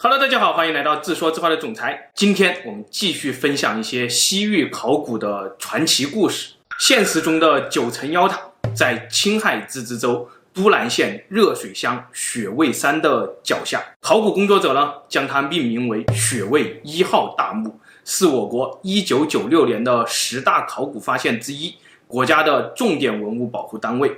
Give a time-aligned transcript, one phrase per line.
[0.00, 2.12] Hello，大家好，欢迎来到自说自话的总裁。
[2.14, 6.52] 今天我们继续分享一些西域考古的传奇故事。
[6.78, 8.40] 现实中的九层妖塔
[8.72, 13.82] 在青海自治州都兰县热水乡雪位山的脚下。
[14.00, 21.74] 考古工作者呢，将它命名为雪位一号大墓，是我国1996年的十大考古发现之一，
[22.06, 24.16] 国家的重点文物保护单位。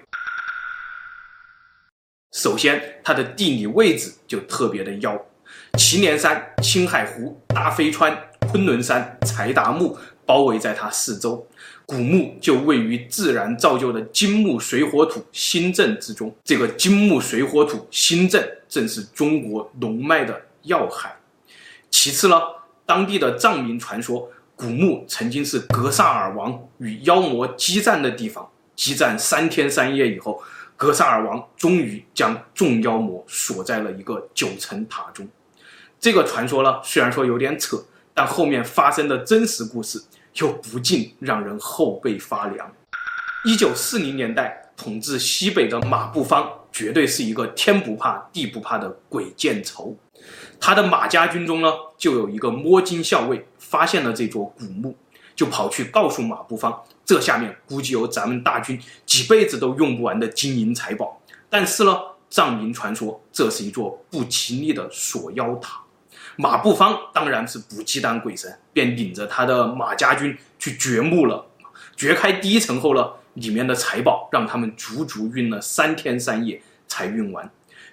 [2.32, 5.18] 首先，它的地理位置就特别的妖。
[5.78, 8.16] 祁连山、青海湖、大飞川、
[8.50, 9.96] 昆仑山、柴达木
[10.26, 11.46] 包围在它四周，
[11.86, 16.34] 古墓就位于自然造就的金木水火土星阵之中。
[16.44, 21.16] 这个金木水火土星阵正是中国龙脉的要害。
[21.90, 22.40] 其次呢，
[22.86, 28.48] 当地的藏民传说，古墓曾经是格萨尔王与妖魔激战的地方。
[28.76, 30.42] 激战三天三夜以后，
[30.76, 35.28] 格萨尔王终于将众妖魔锁在了一个九层塔中。
[36.00, 37.76] 这个传说呢，虽然说有点扯，
[38.14, 40.02] 但后面发生的真实故事
[40.36, 42.72] 又不禁让人后背发凉。
[43.44, 49.94] 一九四零年代统治西北的马步芳，绝对是一个天不怕地不怕的鬼见愁。
[50.58, 54.96] 他的马家军中呢，就有一个摸金校尉发现了这座古墓，
[55.36, 61.20] 就跑去告诉马步芳，这下面估计有咱们大军几辈子都用不完的金银财宝。
[61.50, 61.98] 但是呢，
[62.30, 65.82] 藏民传说这是一座不吉利的锁妖塔。
[66.36, 71.46] 马步芳当然是不忌惮鬼神，便领着他的马家军去掘墓了。
[71.96, 77.50] 掘开第一层后呢，里面的财宝让他们足足运了三天三夜才运完。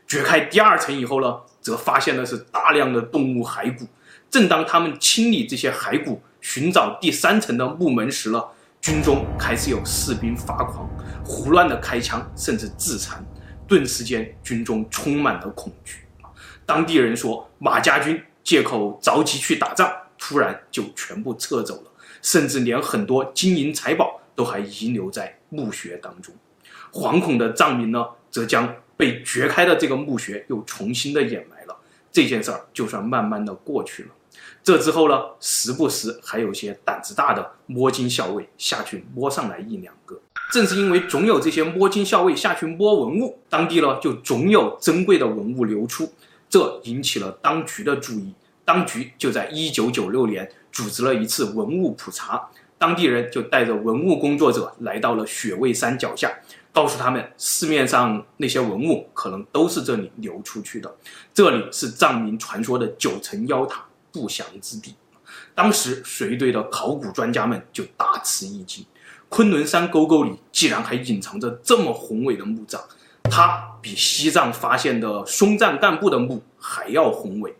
[0.08, 3.86] 掘开第二层以后呢，则发现的是大量的动物骸骨。
[4.30, 8.42] 正当他们清理这些骸骨，寻找第三层的墓门时呢，
[8.81, 10.89] 军中开始有士兵发狂，
[11.25, 13.25] 胡乱的开枪，甚至自残。
[13.67, 16.06] 顿时间，军中充满了恐惧。
[16.68, 18.22] 当地人说，马家军。
[18.44, 26.33] 借口着急去打仗，突然就全部撤走了，甚至连很多金银财宝都还遗留在墓穴当中。
[26.94, 31.76] 惶恐的藏民呢，则将被掘开的这个墓穴又重新的掩埋了。
[32.10, 34.10] 这件事儿就算慢慢的过去了。
[34.64, 40.17] 这之后呢，时不时还有些胆子大的摸金校尉下去摸上来一两个。
[40.54, 46.10] 正是因为总有这些摸金校尉下去摸文物，当地呢就总有珍贵的文物流出。
[46.49, 56.31] 这引起了当局的注意，当局就在一九九六年组织了一次文物普查，当地人就带着文物工作者来到了雪蔚山脚下，
[56.71, 60.95] 告诉他们市面上那些文物可能都是这里流出去的，
[61.33, 64.95] 这里是藏民传说的九层妖塔不祥之地。
[65.53, 68.85] 当时随队的考古专家们就大吃一惊，
[69.27, 72.81] 昆仑山沟沟里竟然还隐藏着这么宏伟的墓葬。
[73.30, 77.55] 它比西藏发现的松赞干布的墓还要宏伟。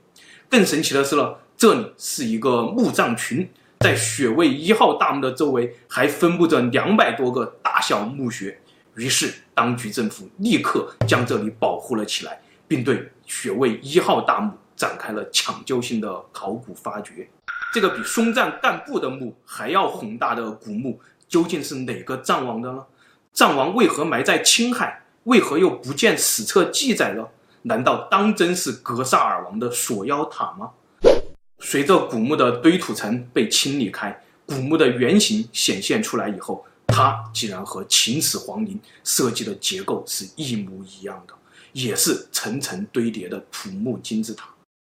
[0.50, 8.58] 更神奇的是呢，这里是一个墓葬群，在雪蔚一号大墓的周围还分布着两百多个大小墓穴。
[8.96, 17.30] 于是，当局政府立刻将这里保护了起来，并对雪蔚一号大墓展开了抢救性的考古发掘。
[17.74, 22.84] 这个比松赞干布的墓还要宏大的古墓，究竟是哪个藏王的呢？
[23.34, 25.04] 藏王为何埋在青海？
[25.28, 27.30] 为何又不见史册记载了？
[27.64, 30.72] 难道当真是格萨尔王的锁妖塔吗？
[31.60, 41.34] 随着古墓的堆土层被清理开，古墓的原型显现出来以后，它竟然和秦始皇陵设计的结构是一模一样的，
[41.74, 44.48] 也是层层堆叠的土木金字塔。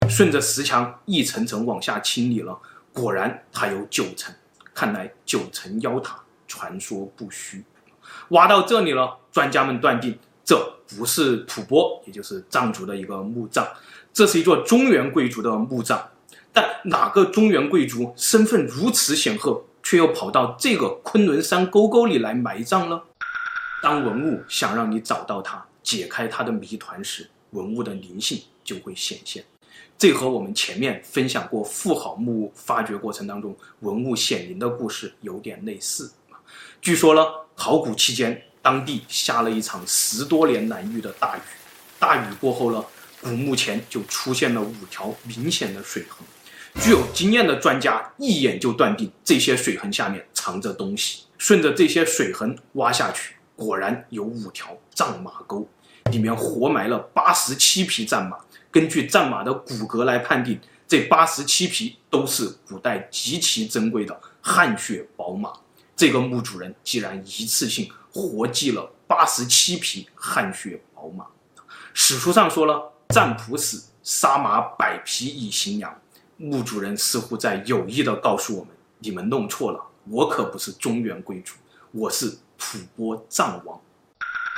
[0.07, 2.59] 顺着石墙一层层往下清理了，
[2.93, 4.35] 果然它有九层。
[4.75, 7.65] 看来九层妖塔传说不虚。
[8.29, 10.17] 挖到这里了，专家们断定。
[10.47, 10.57] 这
[10.97, 13.67] 不是吐蕃，也就是藏族的一个墓葬，
[14.13, 16.09] 这是一座中原贵族的墓葬。
[16.53, 23.03] 但哪个中原贵族身份如此显赫，却又跑到这个昆仑山沟沟里来埋葬呢？
[23.83, 29.45] 当文物想让你找到它、解开它的谜团时，文物的灵性就会显现。
[29.99, 36.13] 这和我们前面分享过妇好墓发掘过程当中文物显灵的故事有点类似。
[36.81, 37.21] 据说呢，
[37.57, 38.41] 考古期间。
[38.67, 41.41] 当地下了一场十多年难遇的大雨，
[42.01, 42.85] 大雨过后呢，
[43.23, 46.27] 古墓前就出现了五条明显的水痕。
[46.83, 51.27] 具有经验的专家一眼就断定这些水痕下面藏着东西。
[51.39, 55.69] 顺着这些水痕挖下去，果然有五条战马沟，
[56.11, 58.37] 里面活埋了八十七匹战马。
[58.73, 60.59] 根据战马的骨骼来判定，
[60.89, 65.53] 这八十七匹都是古代极其珍贵的汗血宝马。
[65.95, 71.27] 这个墓主人竟然一次性活祭了八十七匹汗血宝马。
[71.93, 75.95] 史书上说了，占卜使杀马百匹以行粮。
[76.39, 81.55] 墓主人似乎在有意地告诉我们：你们弄错了，我可不是中原贵族，
[81.93, 83.79] 我是吐蕃藏王。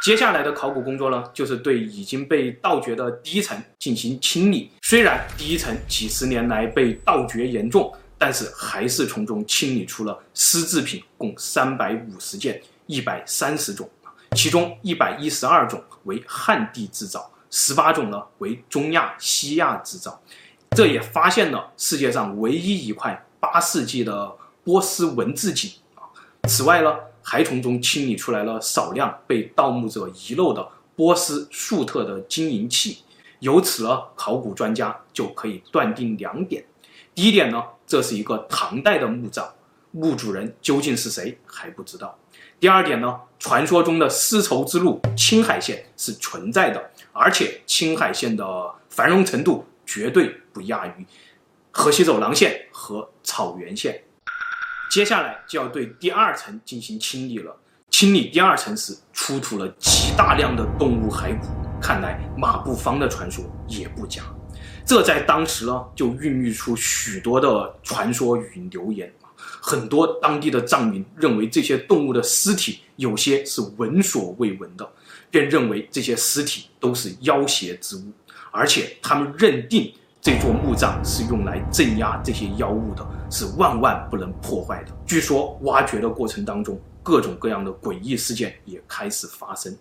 [0.04, 4.70] 接下来的考古工作呢，就是对已经被盗掘的第一层进行清理。
[4.82, 13.88] 虽然第一层几十年来被盗掘严重，但是还是从中清理出了丝制品共三百五十件，一百三十种，
[14.32, 20.20] 其中一百一十二种为汉地制造，十八种呢为中亚、西亚制造。
[20.72, 26.02] 这也发现了世界上唯一一块八世纪的波斯文字井啊。
[26.48, 26.92] 此外呢。
[27.20, 33.02] 还从中清理出来了少量被盗墓者遗漏的波斯粟特的金银器，
[33.40, 36.64] 由此呢，考古专家就可以断定两点：
[37.14, 39.46] 第一点呢，这是一个唐代的墓葬，
[39.90, 42.08] 墓主人究竟是谁还不知道；
[42.60, 48.44] 第二点呢，传说中的丝绸之路青海线是存在的，而且青海线的
[48.90, 51.06] 繁荣程度绝对不亚于
[51.70, 54.02] 河西走廊线和草原线。
[54.90, 57.56] 接下来就要对第二层进行清理了。
[57.90, 61.46] 清理第二层时，出土了极大量的动物骸骨，
[61.80, 64.22] 看来马步芳的传说也不假。
[64.84, 69.12] 这在当时呢，就孕育出许多的传说与流言。
[69.60, 74.88] 很多当地的藏民认为这些动物的尸体有些是闻所未闻的，
[75.30, 78.12] 便认为这些尸体都是妖邪之物，
[78.50, 79.92] 而且他们认定。
[80.20, 84.92] 这座墓葬是用来镇压这些妖物的，是万万不能破坏的。
[85.06, 89.74] 据说挖掘的过程当中，各种各样的诡异事件也开始发生。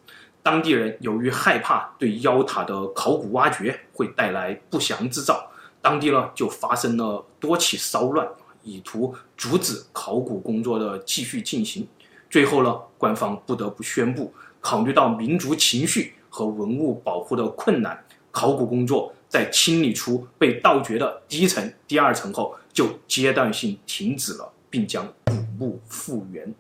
[0.43, 5.49] 当地人由于害怕对妖塔的考古挖掘会带来不祥之兆，
[5.81, 8.25] 当地呢就发生了多起骚乱，
[8.67, 11.87] 以图阻止考古工作的继续进行。
[12.29, 19.13] 最后呢，官方不得不宣布，考虑到民族情绪和文物保护的困难，考古工作。
[19.29, 26.53] 在清理出被盗掘的第一层、第二层后，就阶段性停止了，并将古墓复原。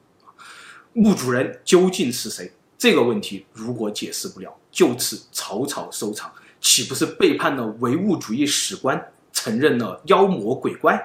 [0.91, 2.51] 墓主人究竟是谁？
[2.77, 6.29] 这个问题如果解释不了，就此草草收场，
[6.59, 9.01] 岂不是背叛了唯物主义史观，
[9.31, 11.01] 承认了妖魔鬼怪？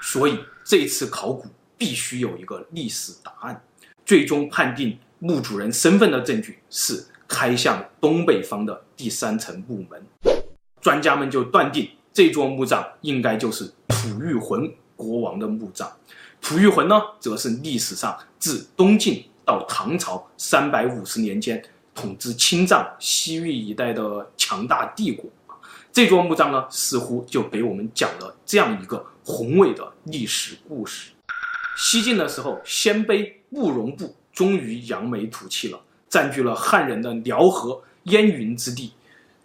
[0.00, 3.62] 所以这次考古必须有一个历史答案。
[4.04, 10.04] 最终判定墓主人身份的证据是开向东北方的第三层墓门。
[10.80, 15.90] 专家们就断定这座墓葬应该就是吐谷浑国王的墓葬。
[16.40, 21.62] 吐谷浑呢，则是历史上自东晋到唐朝三百五十年间
[21.94, 25.30] 统治青藏、西域一带的强大帝国。
[25.92, 31.10] 这座墓葬呢，似乎就给我们讲了这样一个宏伟的历史故事。
[31.76, 38.92] 西晋的时候，鲜卑慕容部终于扬眉吐气了，占据了汉人的辽河燕云之地，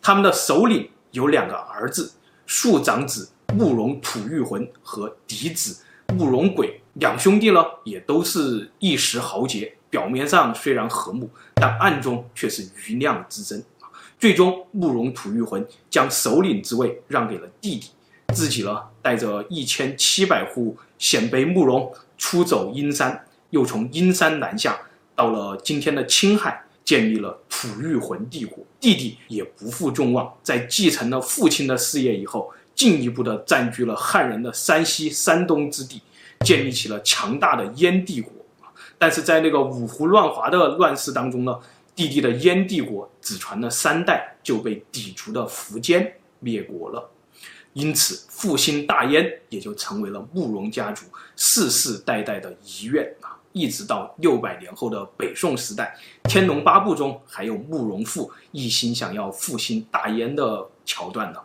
[0.02, 0.90] 他们的首领。
[1.12, 2.12] 有两个儿子，
[2.46, 5.82] 庶长子慕容吐玉浑和嫡子
[6.14, 9.74] 慕容轨两兄弟呢，也都是一时豪杰。
[9.90, 13.64] 表面上虽然和睦，但暗中却是余量之争。
[14.26, 17.92] 最终，慕容吐谷浑将首领之位让给了弟弟，
[18.34, 24.76] 自己呢带着一千七百户鲜卑慕容出走阴山，又从阴山南下，
[25.16, 26.60] 到了今天的青海。
[26.84, 36.02] 建立了吐谷浑帝国，弟弟也不负众望，在继承了父亲的事业以后，进一步的占据了汉人的山西、山东之地，
[36.40, 38.32] 建立起了强大的燕帝国。
[38.98, 41.60] 但是在那个五胡乱华的乱世当中呢，
[41.96, 47.10] 弟弟的燕帝国只传了三代就被氐族的苻坚灭国了，
[47.74, 51.06] 因此复兴大燕也就成为了慕容家族
[51.38, 53.40] 世世代代的遗愿啊。
[53.54, 55.98] 一直到六百年后的北宋时代，
[56.30, 61.40] 《天龙八部》中还有慕容复一心想要复兴大燕的桥段呢。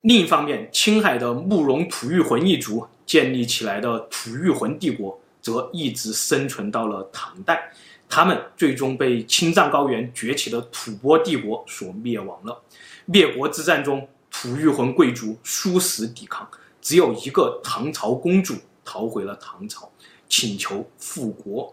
[0.00, 7.72] 另一方面，青海的慕容吐谷浑一族建立起来的吐谷浑帝国，则一直生存到了唐代。
[8.08, 12.62] 他们最终被青藏高原崛起的吐蕃帝国所灭亡了。
[13.04, 16.48] 灭国之战中，吐谷浑贵族殊死抵抗，
[16.80, 19.90] 只有一个唐朝公主逃回了唐朝。
[20.28, 21.72] 请求复国，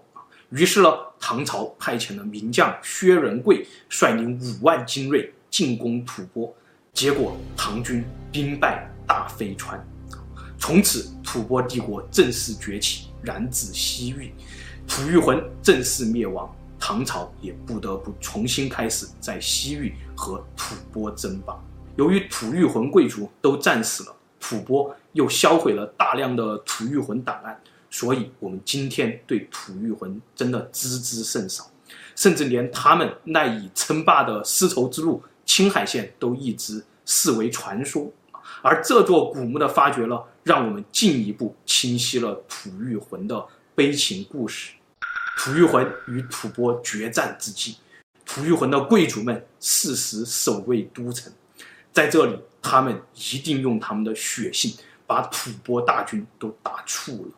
[0.51, 0.87] 于是呢，
[1.19, 6.53] 唐朝派遣了名将薛仁贵率领五万精锐进攻吐蕃，
[6.93, 9.83] 结果唐军兵败大飞川，
[10.59, 14.31] 从此吐蕃帝国正式崛起，染指西域，
[14.87, 21.57] 吐谷浑正式灭亡，唐朝也不得不重新开始在西域和吐蕃争霸。
[21.95, 27.59] 由于吐谷浑贵族都战死了，吐蕃又销毁了大量的吐谷浑档案。
[27.89, 31.69] 所以，我们今天对吐谷浑真的知之甚少，
[32.15, 38.11] 甚至连他们赖以称霸的丝绸之路青海线都一直视为传说。
[38.63, 43.45] 而这座古墓的发掘呢，让我们进一步清晰了吐谷浑的
[43.75, 44.73] 悲情故事。
[45.37, 47.77] 吐谷浑与吐蕃决战之际，
[48.25, 51.33] 吐谷浑的贵族们誓死守卫都城，
[51.91, 54.75] 在这里，他们一定用他们的血性
[55.07, 57.31] 把吐蕃大军都打怵了。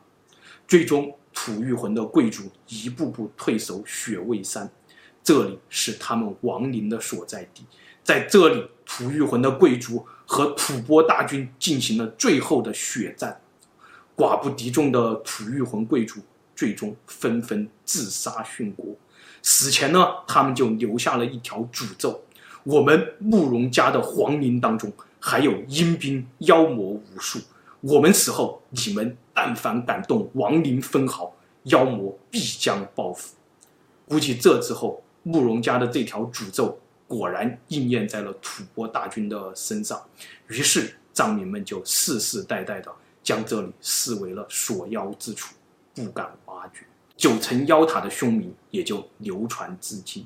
[0.67, 4.69] 最终，吐谷浑的贵族一步步退守雪位山，
[5.23, 7.63] 这里是他们亡灵的所在地。
[8.03, 13.39] 在这里，吐谷浑的贵族和吐蕃大军进行了最后的血战，
[14.15, 16.19] 寡不敌众的吐谷浑贵族
[16.55, 18.85] 最终纷纷自杀殉国。
[19.41, 22.21] 死前呢，他们就留下了一条诅咒：
[22.63, 27.39] 我们慕容家的皇陵当中还有阴兵妖魔无数，
[27.81, 33.35] 我们死后，你们但凡敢动王陵分毫，妖魔必将报复。
[34.07, 36.79] 估计这之后，慕容家的这条诅咒。
[37.07, 40.01] 果然应验在了吐蕃大军的身上，
[40.47, 42.91] 于是藏民们就世世代代的
[43.25, 45.55] 将这里视为了锁妖之处，
[45.95, 46.85] 不敢挖掘。
[47.17, 50.25] 九层妖塔的凶名也就流传至今。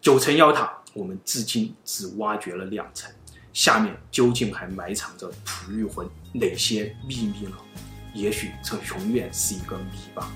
[0.00, 3.12] 九层妖塔，我们至今只挖掘了两层，
[3.52, 7.56] 下面究竟还埋藏着璞玉魂哪些秘密呢？
[8.14, 10.32] 也许这永远是一个谜吧。